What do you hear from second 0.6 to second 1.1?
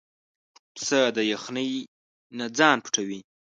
پسه